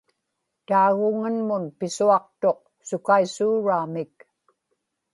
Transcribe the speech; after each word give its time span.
taaguŋanmun 0.67 1.63
pisuaqtuq 1.79 2.59
sukaisuuraamik 2.87 4.13